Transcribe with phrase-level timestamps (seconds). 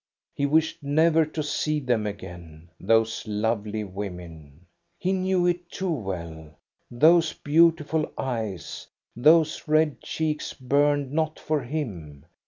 [0.33, 4.65] He wished never to see them again, those lovely women.
[4.97, 6.57] He knew it too well.
[6.89, 12.25] Those beautiful eyes, those red cheeks burned not for him.